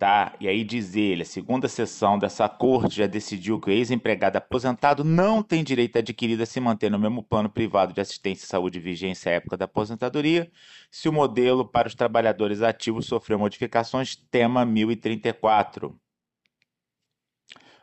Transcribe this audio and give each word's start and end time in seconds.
Tá? 0.00 0.34
E 0.40 0.48
aí 0.48 0.64
diz 0.64 0.96
ele, 0.96 1.20
a 1.20 1.26
segunda 1.26 1.68
sessão 1.68 2.18
dessa 2.18 2.48
corte 2.48 2.96
já 2.96 3.06
decidiu 3.06 3.60
que 3.60 3.68
o 3.68 3.70
ex-empregado 3.70 4.38
aposentado 4.38 5.04
não 5.04 5.42
tem 5.42 5.62
direito 5.62 5.98
adquirido 5.98 6.42
a 6.42 6.46
se 6.46 6.58
manter 6.58 6.90
no 6.90 6.98
mesmo 6.98 7.22
plano 7.22 7.50
privado 7.50 7.92
de 7.92 8.00
assistência 8.00 8.46
e 8.46 8.48
saúde 8.48 8.80
vigência 8.80 9.30
à 9.30 9.34
época 9.34 9.58
da 9.58 9.66
aposentadoria, 9.66 10.50
se 10.90 11.06
o 11.06 11.12
modelo 11.12 11.66
para 11.66 11.86
os 11.86 11.94
trabalhadores 11.94 12.62
ativos 12.62 13.04
sofreu 13.04 13.38
modificações, 13.38 14.16
tema 14.16 14.64
1034. 14.64 15.94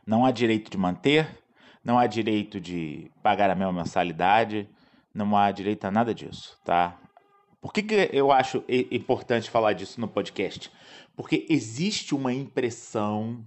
Não 0.04 0.26
há 0.26 0.32
direito 0.32 0.72
de 0.72 0.78
manter, 0.78 1.30
não 1.84 2.00
há 2.00 2.08
direito 2.08 2.60
de 2.60 3.12
pagar 3.22 3.52
a 3.52 3.56
mesma 3.56 3.74
mensalidade, 3.74 4.68
não 5.14 5.38
há 5.38 5.52
direito 5.52 5.86
a 5.86 5.92
nada 5.92 6.16
disso, 6.16 6.60
tá? 6.66 6.98
Por 7.60 7.74
que, 7.74 7.82
que 7.84 8.10
eu 8.14 8.32
acho 8.32 8.64
importante 8.92 9.50
falar 9.50 9.74
disso 9.74 10.00
no 10.00 10.08
podcast? 10.08 10.72
Porque 11.16 11.46
existe 11.50 12.14
uma 12.14 12.32
impressão 12.32 13.44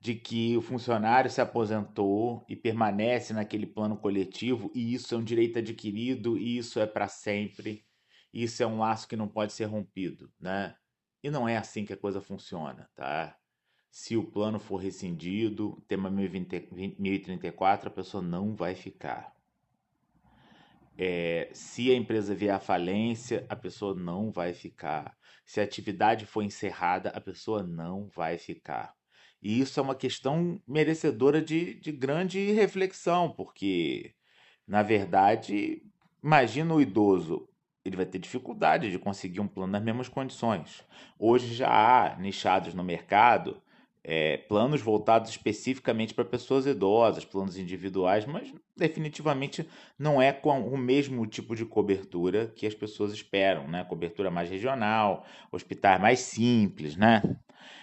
de 0.00 0.14
que 0.14 0.56
o 0.56 0.62
funcionário 0.62 1.30
se 1.30 1.40
aposentou 1.40 2.44
e 2.48 2.54
permanece 2.54 3.32
naquele 3.32 3.66
plano 3.66 3.96
coletivo 3.96 4.70
e 4.74 4.94
isso 4.94 5.14
é 5.14 5.18
um 5.18 5.24
direito 5.24 5.58
adquirido 5.58 6.36
e 6.36 6.58
isso 6.58 6.80
é 6.80 6.86
para 6.86 7.08
sempre. 7.08 7.84
Isso 8.32 8.62
é 8.62 8.66
um 8.66 8.78
laço 8.78 9.08
que 9.08 9.16
não 9.16 9.28
pode 9.28 9.52
ser 9.52 9.64
rompido, 9.64 10.30
né? 10.38 10.76
E 11.22 11.30
não 11.30 11.48
é 11.48 11.56
assim 11.56 11.84
que 11.84 11.92
a 11.92 11.96
coisa 11.96 12.20
funciona, 12.20 12.88
tá? 12.94 13.36
Se 13.90 14.16
o 14.16 14.24
plano 14.24 14.58
for 14.60 14.76
rescindido, 14.76 15.82
tema 15.88 16.10
1034, 16.10 17.88
a 17.88 17.92
pessoa 17.92 18.22
não 18.22 18.54
vai 18.54 18.74
ficar. 18.74 19.35
É, 20.98 21.50
se 21.52 21.90
a 21.90 21.94
empresa 21.94 22.34
vier 22.34 22.54
à 22.54 22.58
falência, 22.58 23.44
a 23.48 23.56
pessoa 23.56 23.94
não 23.94 24.30
vai 24.30 24.54
ficar. 24.54 25.16
Se 25.44 25.60
a 25.60 25.64
atividade 25.64 26.26
for 26.26 26.42
encerrada, 26.42 27.10
a 27.10 27.20
pessoa 27.20 27.62
não 27.62 28.08
vai 28.08 28.38
ficar. 28.38 28.94
E 29.42 29.60
isso 29.60 29.78
é 29.78 29.82
uma 29.82 29.94
questão 29.94 30.60
merecedora 30.66 31.40
de, 31.42 31.74
de 31.74 31.92
grande 31.92 32.52
reflexão, 32.52 33.30
porque, 33.30 34.14
na 34.66 34.82
verdade, 34.82 35.82
imagina 36.22 36.74
o 36.74 36.80
idoso, 36.80 37.48
ele 37.84 37.96
vai 37.96 38.06
ter 38.06 38.18
dificuldade 38.18 38.90
de 38.90 38.98
conseguir 38.98 39.40
um 39.40 39.46
plano 39.46 39.72
nas 39.72 39.82
mesmas 39.82 40.08
condições. 40.08 40.82
Hoje 41.18 41.54
já 41.54 41.68
há 41.68 42.16
nichados 42.18 42.74
no 42.74 42.82
mercado 42.82 43.62
é, 44.08 44.36
planos 44.36 44.80
voltados 44.80 45.30
especificamente 45.30 46.14
para 46.14 46.24
pessoas 46.24 46.64
idosas, 46.64 47.24
planos 47.24 47.58
individuais, 47.58 48.24
mas 48.24 48.54
definitivamente 48.76 49.68
não 49.98 50.22
é 50.22 50.32
com 50.32 50.60
o 50.60 50.78
mesmo 50.78 51.26
tipo 51.26 51.56
de 51.56 51.64
cobertura 51.64 52.46
que 52.54 52.68
as 52.68 52.74
pessoas 52.74 53.12
esperam, 53.12 53.66
né? 53.66 53.82
Cobertura 53.82 54.30
mais 54.30 54.48
regional, 54.48 55.24
hospitais 55.50 56.00
mais 56.00 56.20
simples, 56.20 56.96
né? 56.96 57.20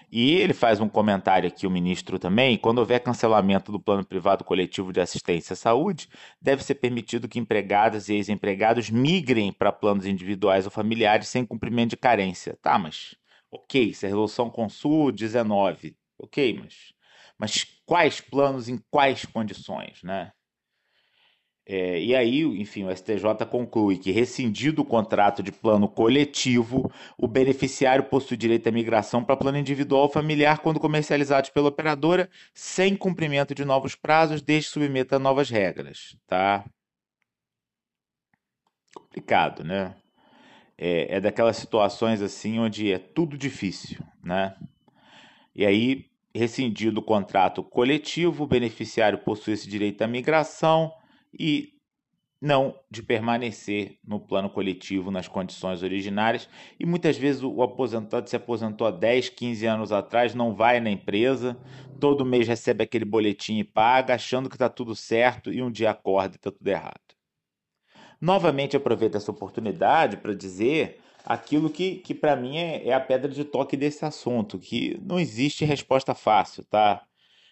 E 0.09 0.35
ele 0.35 0.53
faz 0.53 0.79
um 0.79 0.88
comentário 0.88 1.45
aqui, 1.49 1.67
o 1.67 1.71
ministro 1.71 2.17
também, 2.17 2.57
quando 2.57 2.77
houver 2.77 3.01
cancelamento 3.01 3.69
do 3.69 3.79
plano 3.79 4.05
privado 4.05 4.45
coletivo 4.45 4.94
de 4.94 5.01
assistência 5.01 5.53
à 5.53 5.57
saúde, 5.57 6.07
deve 6.41 6.63
ser 6.63 6.75
permitido 6.75 7.28
que 7.28 7.40
empregadas 7.40 8.07
e 8.07 8.13
ex-empregados 8.13 8.90
migrem 8.90 9.51
para 9.51 9.73
planos 9.73 10.05
individuais 10.05 10.63
ou 10.63 10.72
familiares 10.72 11.28
sem 11.28 11.45
cumprimento 11.45 11.90
de 11.90 11.97
carência. 11.97 12.57
Tá, 12.61 12.79
mas 12.79 13.16
ok, 13.51 13.94
se 13.94 14.05
a 14.05 14.09
resolução 14.09 14.50
Consul 14.50 15.11
19 15.11 15.97
Ok, 16.23 16.57
mas, 16.57 16.94
mas 17.38 17.66
quais 17.85 18.22
planos 18.22 18.69
em 18.69 18.78
quais 18.89 19.25
condições, 19.25 20.01
né? 20.03 20.31
É, 21.66 22.01
e 22.01 22.16
aí, 22.16 22.41
enfim, 22.61 22.85
o 22.85 22.89
STJ 22.91 23.45
conclui 23.50 23.97
que, 23.97 24.09
rescindido 24.11 24.81
o 24.81 24.85
contrato 24.85 25.44
de 25.44 25.51
plano 25.51 25.88
coletivo, 25.88 26.89
o 27.17 27.28
beneficiário 27.28 28.06
possui 28.06 28.38
direito 28.38 28.67
à 28.67 28.72
migração 28.72 29.22
para 29.23 29.35
plano 29.35 29.57
individual 29.57 30.03
ou 30.03 30.09
familiar 30.09 30.59
quando 30.59 30.79
comercializados 30.79 31.50
pela 31.50 31.67
operadora, 31.67 32.29
sem 32.53 32.95
cumprimento 32.95 33.53
de 33.53 33.66
novos 33.66 33.94
prazos, 33.94 34.41
desde 34.41 34.67
que 34.69 34.73
submeta 34.73 35.17
a 35.17 35.19
novas 35.19 35.50
regras, 35.50 36.16
tá? 36.25 36.63
Complicado, 38.95 39.63
né? 39.63 39.94
É, 40.78 41.17
é 41.17 41.22
daquelas 41.22 41.57
situações 41.57 42.22
assim 42.22 42.59
onde 42.59 42.91
é 42.91 42.97
tudo 42.97 43.38
difícil, 43.38 44.01
né? 44.23 44.55
E 45.55 45.66
aí, 45.66 46.12
rescindido 46.35 46.99
o 46.99 47.03
contrato 47.03 47.63
coletivo, 47.63 48.44
o 48.44 48.47
beneficiário 48.47 49.19
possui 49.19 49.53
esse 49.53 49.69
direito 49.69 50.01
à 50.01 50.07
migração 50.07 50.91
e 51.38 51.73
não 52.41 52.77
de 52.91 53.01
permanecer 53.01 53.99
no 54.05 54.19
plano 54.19 54.49
coletivo 54.49 55.09
nas 55.09 55.29
condições 55.29 55.81
originárias. 55.81 56.49
E 56.77 56.85
muitas 56.85 57.17
vezes 57.17 57.41
o 57.41 57.61
aposentado 57.61 58.29
se 58.29 58.35
aposentou 58.35 58.85
há 58.85 58.91
10, 58.91 59.29
15 59.29 59.66
anos 59.66 59.91
atrás, 59.93 60.35
não 60.35 60.53
vai 60.53 60.81
na 60.81 60.89
empresa, 60.89 61.57
todo 62.01 62.25
mês 62.25 62.45
recebe 62.45 62.83
aquele 62.83 63.05
boletim 63.05 63.59
e 63.59 63.63
paga, 63.63 64.16
achando 64.16 64.49
que 64.49 64.55
está 64.55 64.67
tudo 64.67 64.93
certo 64.93 65.53
e 65.53 65.61
um 65.61 65.72
dia 65.72 65.91
acorda 65.91 66.35
e 66.35 66.38
está 66.38 66.51
tudo 66.51 66.67
errado. 66.67 66.99
Novamente 68.19 68.75
aproveito 68.75 69.16
essa 69.16 69.31
oportunidade 69.31 70.17
para 70.17 70.33
dizer 70.33 70.99
aquilo 71.25 71.69
que, 71.69 71.95
que 71.97 72.13
para 72.13 72.35
mim 72.35 72.57
é, 72.57 72.88
é 72.88 72.94
a 72.94 73.00
pedra 73.00 73.31
de 73.31 73.44
toque 73.44 73.78
desse 73.78 74.06
assunto, 74.06 74.59
que 74.59 75.00
não 75.01 75.19
existe 75.19 75.66
resposta 75.66 76.13
fácil, 76.13 76.63
tá? 76.66 77.06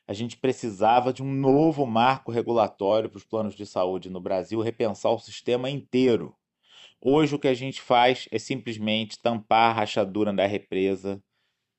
A 0.07 0.13
gente 0.13 0.35
precisava 0.35 1.13
de 1.13 1.23
um 1.23 1.31
novo 1.31 1.85
marco 1.85 2.31
regulatório 2.31 3.09
para 3.09 3.17
os 3.17 3.23
planos 3.23 3.55
de 3.55 3.65
saúde 3.65 4.09
no 4.09 4.19
Brasil, 4.19 4.59
repensar 4.59 5.11
o 5.11 5.19
sistema 5.19 5.69
inteiro. 5.69 6.35
Hoje 6.99 7.33
o 7.33 7.39
que 7.39 7.47
a 7.47 7.53
gente 7.53 7.81
faz 7.81 8.27
é 8.31 8.37
simplesmente 8.37 9.19
tampar 9.19 9.71
a 9.71 9.73
rachadura 9.73 10.33
da 10.33 10.45
represa 10.45 11.23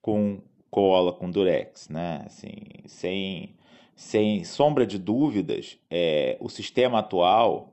com 0.01 0.43
cola, 0.71 1.13
com 1.13 1.31
durex, 1.31 1.89
né? 1.91 2.23
Assim, 2.25 2.55
sem, 2.87 3.55
sem 3.95 4.43
sombra 4.45 4.87
de 4.87 4.99
dúvidas, 4.99 5.79
é, 5.91 6.39
o 6.41 6.49
sistema 6.49 7.01
atual 7.01 7.71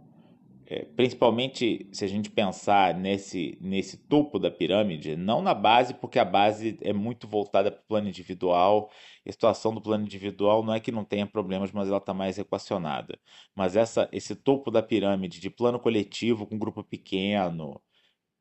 é, 0.72 0.86
principalmente 0.86 1.90
se 1.92 2.06
a 2.06 2.08
gente 2.08 2.30
pensar 2.30 2.94
nesse, 2.94 3.58
nesse 3.60 3.98
topo 3.98 4.38
da 4.38 4.52
pirâmide, 4.52 5.16
não 5.16 5.42
na 5.42 5.56
base, 5.56 5.96
porque 5.96 6.20
a 6.20 6.26
base 6.26 6.78
é 6.82 6.94
muito 6.94 7.28
voltada 7.28 7.72
para 7.72 7.82
o 7.82 7.88
plano 7.88 8.08
individual. 8.08 8.92
A 9.28 9.32
situação 9.32 9.74
do 9.74 9.82
plano 9.82 10.06
individual 10.06 10.64
não 10.64 10.76
é 10.76 10.80
que 10.80 10.92
não 10.92 11.04
tenha 11.04 11.26
problemas, 11.26 11.72
mas 11.72 11.88
ela 11.88 11.98
está 11.98 12.14
mais 12.14 12.38
equacionada. 12.38 13.20
Mas 13.56 13.76
essa, 13.76 14.08
esse 14.12 14.36
topo 14.36 14.70
da 14.70 14.84
pirâmide 14.84 15.40
de 15.40 15.50
plano 15.50 15.80
coletivo 15.80 16.46
com 16.46 16.60
grupo 16.60 16.84
pequeno, 16.84 17.82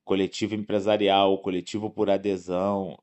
coletivo 0.05 0.55
empresarial, 0.55 1.39
coletivo 1.41 1.91
por 1.91 2.11
adesão, 2.11 2.99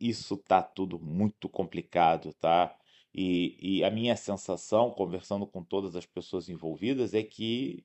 isso 0.00 0.38
tá 0.38 0.62
tudo 0.62 0.98
muito 0.98 1.50
complicado, 1.50 2.32
tá? 2.40 2.74
E, 3.14 3.56
e 3.80 3.84
a 3.84 3.90
minha 3.90 4.16
sensação, 4.16 4.90
conversando 4.90 5.46
com 5.46 5.62
todas 5.64 5.96
as 5.96 6.06
pessoas 6.06 6.48
envolvidas, 6.48 7.12
é 7.14 7.22
que 7.22 7.84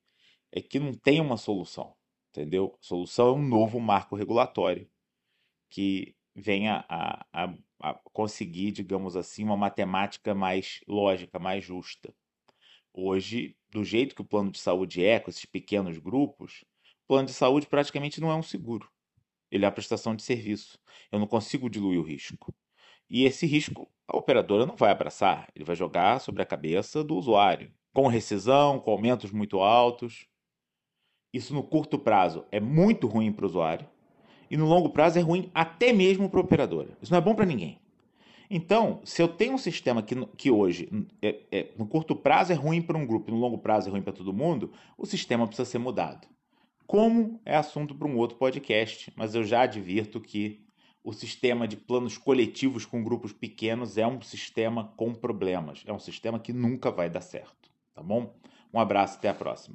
é 0.55 0.61
que 0.61 0.79
não 0.79 0.93
tem 0.93 1.19
uma 1.19 1.37
solução, 1.37 1.93
entendeu? 2.31 2.77
A 2.81 2.83
solução 2.83 3.27
é 3.27 3.31
um 3.33 3.47
novo 3.47 3.79
marco 3.79 4.15
regulatório 4.15 4.89
que 5.69 6.15
venha 6.33 6.85
a, 6.89 7.25
a, 7.31 7.53
a 7.81 7.93
conseguir, 8.13 8.71
digamos 8.71 9.15
assim, 9.15 9.43
uma 9.43 9.57
matemática 9.57 10.33
mais 10.33 10.79
lógica, 10.87 11.37
mais 11.37 11.63
justa. 11.63 12.15
Hoje, 12.93 13.57
do 13.69 13.83
jeito 13.83 14.15
que 14.15 14.21
o 14.21 14.25
plano 14.25 14.49
de 14.49 14.59
saúde 14.59 15.03
é, 15.03 15.19
com 15.19 15.29
esses 15.29 15.45
pequenos 15.45 15.97
grupos, 15.97 16.63
o 17.03 17.07
plano 17.07 17.27
de 17.27 17.33
saúde 17.33 17.67
praticamente 17.67 18.21
não 18.21 18.31
é 18.31 18.35
um 18.35 18.43
seguro. 18.43 18.89
Ele 19.51 19.65
é 19.65 19.67
a 19.67 19.71
prestação 19.71 20.15
de 20.15 20.23
serviço. 20.23 20.79
Eu 21.11 21.19
não 21.19 21.27
consigo 21.27 21.69
diluir 21.69 21.99
o 21.99 22.03
risco. 22.03 22.55
E 23.09 23.25
esse 23.25 23.45
risco 23.45 23.89
a 24.07 24.17
operadora 24.17 24.65
não 24.65 24.75
vai 24.75 24.91
abraçar, 24.91 25.49
ele 25.55 25.65
vai 25.65 25.75
jogar 25.75 26.19
sobre 26.19 26.41
a 26.41 26.45
cabeça 26.45 27.03
do 27.03 27.15
usuário, 27.15 27.73
com 27.93 28.07
rescisão, 28.07 28.79
com 28.79 28.91
aumentos 28.91 29.31
muito 29.31 29.59
altos. 29.59 30.27
Isso 31.35 31.53
no 31.53 31.61
curto 31.61 31.99
prazo 31.99 32.45
é 32.49 32.61
muito 32.61 33.07
ruim 33.07 33.29
para 33.29 33.43
o 33.43 33.49
usuário 33.49 33.85
e 34.49 34.55
no 34.55 34.65
longo 34.65 34.87
prazo 34.87 35.19
é 35.19 35.21
ruim 35.21 35.51
até 35.53 35.91
mesmo 35.91 36.29
para 36.29 36.39
a 36.39 36.43
operadora. 36.43 36.97
Isso 37.01 37.11
não 37.11 37.17
é 37.17 37.21
bom 37.21 37.35
para 37.35 37.45
ninguém. 37.45 37.77
Então, 38.49 39.01
se 39.03 39.21
eu 39.21 39.27
tenho 39.27 39.55
um 39.55 39.57
sistema 39.57 40.01
que, 40.01 40.15
que 40.37 40.49
hoje, 40.49 40.87
é, 41.21 41.41
é, 41.51 41.71
no 41.77 41.85
curto 41.85 42.15
prazo, 42.15 42.53
é 42.53 42.55
ruim 42.55 42.81
para 42.81 42.97
um 42.97 43.05
grupo 43.05 43.29
e 43.29 43.33
no 43.33 43.39
longo 43.39 43.57
prazo 43.57 43.89
é 43.89 43.91
ruim 43.91 44.01
para 44.01 44.13
todo 44.13 44.31
mundo, 44.31 44.71
o 44.97 45.05
sistema 45.05 45.45
precisa 45.45 45.69
ser 45.69 45.77
mudado. 45.77 46.25
Como 46.87 47.41
é 47.43 47.57
assunto 47.57 47.93
para 47.93 48.07
um 48.07 48.15
outro 48.15 48.37
podcast, 48.37 49.11
mas 49.13 49.35
eu 49.35 49.43
já 49.43 49.63
advirto 49.63 50.21
que 50.21 50.63
o 51.03 51.11
sistema 51.11 51.67
de 51.67 51.75
planos 51.75 52.17
coletivos 52.17 52.85
com 52.85 53.03
grupos 53.03 53.33
pequenos 53.33 53.97
é 53.97 54.07
um 54.07 54.21
sistema 54.21 54.93
com 54.95 55.13
problemas. 55.13 55.83
É 55.85 55.91
um 55.91 55.99
sistema 55.99 56.39
que 56.39 56.53
nunca 56.53 56.91
vai 56.91 57.09
dar 57.09 57.19
certo, 57.19 57.69
tá 57.93 58.01
bom? 58.01 58.33
Um 58.73 58.79
abraço, 58.79 59.17
até 59.17 59.27
a 59.27 59.33
próxima. 59.33 59.73